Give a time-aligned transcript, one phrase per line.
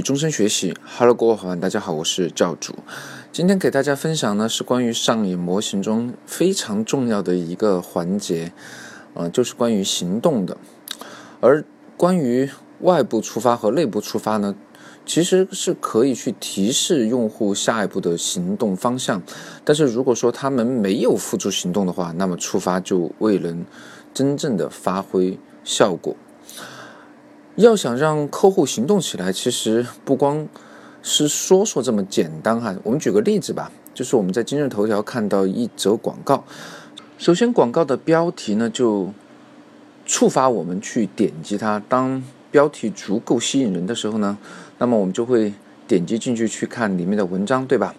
[0.00, 2.74] 终身学习，Hello，各位伙伴，大家好，我是教主。
[3.32, 8.52] 今天给大家分享呢是关于上瘾模型中非常重要的一个环节，
[9.14, 10.56] 呃，就是关于行动的。
[11.40, 11.64] 而
[11.96, 12.48] 关于
[12.80, 14.54] 外部触发和内部触发呢，
[15.04, 19.22] 其实是可以去提示用户下一步的行动方向。
[19.64, 23.64] 但是如果说他们没有付诸行动的话，那么触发就未能
[24.14, 26.16] 真正的发挥效果。
[27.60, 30.48] 要想让客户行动起来，其实不光
[31.02, 32.74] 是说说这么简单哈。
[32.82, 36.42] 我们举个例子吧，就是我们在今日头条看到一则广告。
[37.18, 39.12] 首先，广告的标题呢就
[40.06, 41.82] 触发我们去点击它。
[41.86, 44.38] 当标题足够吸引人的时候呢，
[44.78, 45.52] 那么我们就会
[45.86, 47.94] 点击进去去看里面的文章，对吧？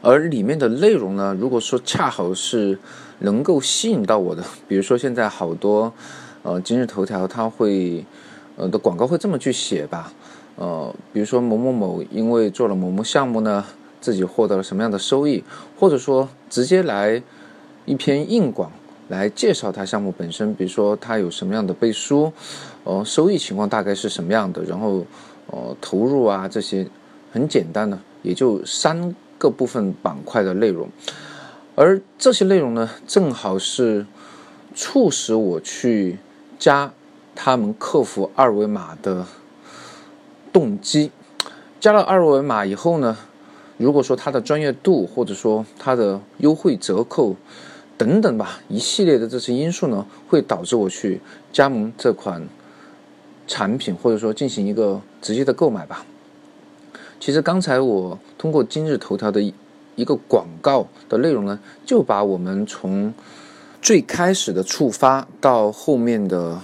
[0.00, 2.78] 而里面的内容呢，如果说恰好是
[3.18, 5.92] 能够吸引到我的，比如说现在好多
[6.42, 8.04] 呃今日头条它会。
[8.56, 10.12] 呃的广告会这么去写吧，
[10.56, 13.64] 呃，比如说某某某因为做了某某项目呢，
[14.02, 15.42] 自己获得了什么样的收益，
[15.78, 17.22] 或者说直接来
[17.86, 18.70] 一篇硬广
[19.08, 22.30] 来介绍他项目本身，比如说他有什么样的背书，
[22.84, 25.06] 呃，收益情况大概是什么样的，然后
[25.46, 26.86] 呃投入啊这些
[27.32, 30.86] 很简单的，也就三个部分板块的内容，
[31.76, 34.04] 而这些内容呢，正好是
[34.74, 36.18] 促使我去
[36.60, 36.92] 加。
[37.32, 39.24] 他们客服二维码的
[40.52, 41.10] 动机，
[41.78, 43.16] 加了二维码以后呢，
[43.78, 47.36] 如果说它的专业度或者说它的优惠折扣
[47.96, 52.46] 等等吧，一系列的这些因素呢，会导致我去加盟这款
[53.46, 56.04] 产品，或者说进行一个直接的购买吧。
[57.20, 59.40] 其实刚才我通过今日头条的
[59.94, 63.14] 一个广告的内容呢，就把我们从
[63.82, 66.60] 最开始的触发到后面的。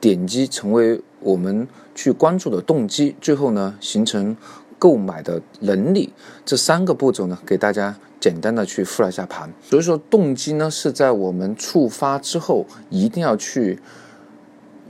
[0.00, 4.36] 点击成为我们去关注的动机，最后呢形成
[4.78, 6.12] 购买的能力，
[6.44, 9.50] 这三个步骤呢给大家简单的去复了一下盘。
[9.62, 13.78] 所以说动机呢是在我们触发之后，一定要去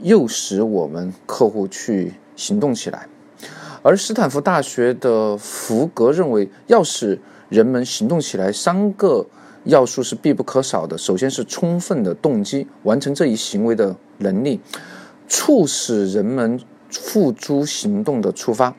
[0.01, 3.07] 诱使我们客户去行动起来。
[3.83, 9.25] 而斯坦福大学的福格认为，要使人们行动起来，三个
[9.65, 10.97] 要素是必不可少的。
[10.97, 14.59] 首先是充分的动机，完成这一行为的能力。
[15.27, 16.59] 促使人们
[16.91, 18.75] 付诸行动的触发，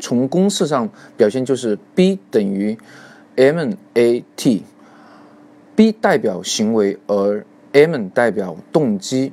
[0.00, 2.76] 从公式上表现就是 B 等于
[3.36, 9.32] M A T，B 代表行为，而 M 代表动机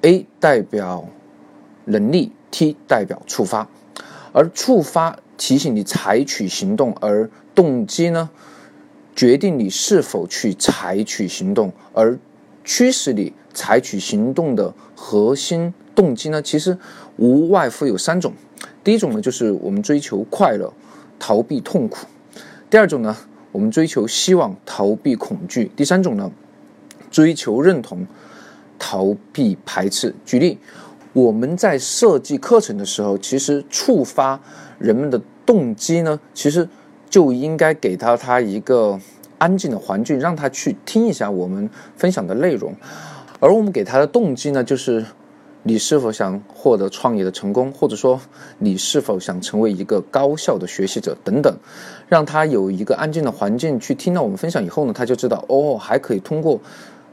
[0.00, 1.06] ，A 代表
[1.84, 3.68] 能力，T 代表触发。
[4.32, 8.30] 而触发提醒你采取行动，而动机呢，
[9.14, 12.18] 决定你是否去采取行动，而
[12.64, 13.32] 驱使你。
[13.52, 16.78] 采取行动的核心动机呢，其实
[17.16, 18.32] 无外乎有三种。
[18.84, 20.72] 第一种呢，就是我们追求快乐，
[21.18, 22.06] 逃避痛苦；
[22.70, 23.16] 第二种呢，
[23.50, 26.30] 我们追求希望，逃避恐惧；第三种呢，
[27.10, 28.06] 追求认同，
[28.78, 30.14] 逃避排斥。
[30.24, 30.56] 举例，
[31.12, 34.40] 我们在设计课程的时候，其实触发
[34.78, 36.68] 人们的动机呢，其实
[37.10, 38.98] 就应该给到他一个
[39.36, 42.74] 安静的环境，让他去听一下我们分享的内容。
[43.40, 45.04] 而我们给他的动机呢，就是
[45.64, 48.20] 你是否想获得创业的成功，或者说
[48.58, 51.54] 你是否想成为一个高效的学习者等等，
[52.08, 56.60] 让他有一个安静的环境去听到我们分享以后呢，他就知道哦，还可以通过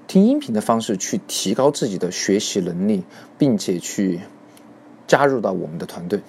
[0.06, 3.04] 听音频的方式去提高自己的学习能力，
[3.38, 4.20] 并且去
[5.08, 6.22] 加入到我们的团队。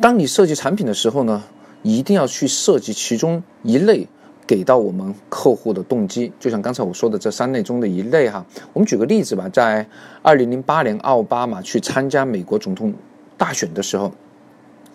[0.00, 1.44] 当你设计产品的时候呢，
[1.84, 4.08] 一定要去设计其中一类。
[4.46, 8.44] 给到我们客户的动机，就像刚才我说的这三类中的一类哈。
[8.74, 9.88] 我们举个例子吧，在
[10.20, 12.92] 二零零八年奥巴马去参加美国总统
[13.38, 14.12] 大选的时候，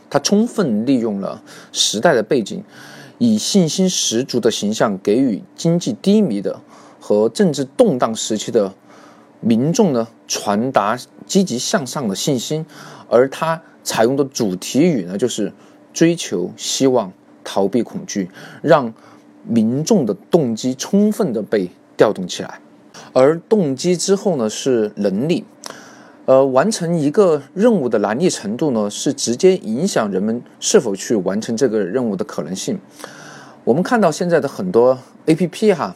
[0.08, 1.42] 他充分利用了
[1.72, 2.64] 时代的背景，
[3.18, 6.62] 以信心十足的形象给予经济低迷的
[7.00, 8.72] 和政治动荡时期的
[9.42, 10.96] 民众呢传达
[11.26, 12.64] 积极向上的信心，
[13.10, 15.52] 而他采用的主题语呢就是
[15.94, 17.12] 追求希望，
[17.44, 18.30] 逃避恐惧，
[18.62, 18.94] 让。
[19.48, 22.60] 民众的动机充分的被调动起来，
[23.14, 25.44] 而动机之后呢是能力，
[26.26, 32.78] 呃，完成一个任务的难易程度呢是直接影响人们是否去完成这个任务的可能性。
[33.64, 35.96] 我们看到现在的很多 A P P 哈，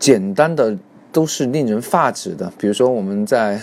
[0.00, 0.76] 简单的
[1.12, 3.60] 都是令人发指的，比如说我们在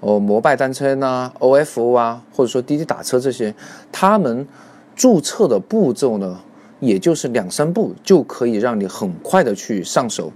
[0.00, 3.54] 哦摩拜单车呐、O F O 啊，或者说滴滴打车这些，
[3.90, 4.46] 他们
[4.94, 6.40] 注册的步骤呢。
[6.80, 10.30] 也就是两三步就可以让你很快的去上手。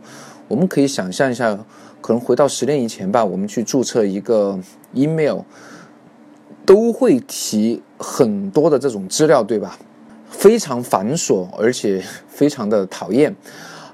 [0.49, 1.57] 我们可以想象一下，
[2.01, 4.59] 可能回到十年以前吧，我们去注册一个
[4.93, 5.43] email，
[6.67, 9.79] 都会提很多的这种资料，对吧？
[10.29, 13.33] 非常繁琐，而且非常的讨厌。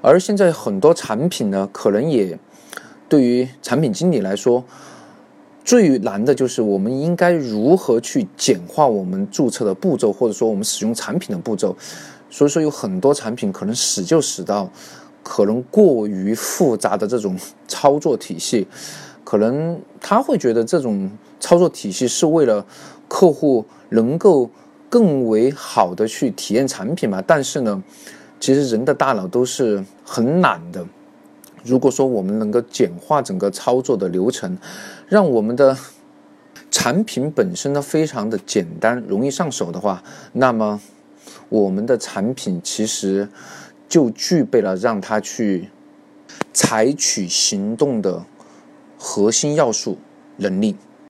[0.01, 2.35] 而现在很多产品呢，可能也
[3.07, 4.63] 对于产品经理来说，
[5.69, 11.77] 最难的就是我们应该如何去简化我们注册的步骤，或者说我们使用产品的步骤。
[12.27, 14.67] 所以说，有很多产品可能死就死到
[15.21, 17.37] 可能过于复杂的这种
[17.67, 18.67] 操作体系，
[19.23, 21.07] 可能他会觉得这种
[21.39, 22.65] 操作体系是为了
[23.07, 24.49] 客户能够
[24.89, 27.21] 更为好的去体验产品嘛。
[27.27, 27.83] 但是呢，
[28.39, 30.83] 其实人的大脑都是很懒的。
[31.63, 34.57] 如果说我们能够简化整个操作的流程，
[35.07, 35.77] 让我们的
[36.71, 40.03] 产品本身呢非常的简单、容易上手的话，
[40.33, 40.79] 那么。
[41.49, 43.27] 我们的产品其实
[43.87, 45.69] 就具备了让它去
[46.53, 48.23] 采取行动的
[48.97, 49.97] 核心要素
[50.37, 50.75] 能力。